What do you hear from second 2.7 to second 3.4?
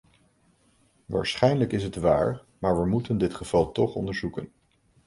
we moeten dit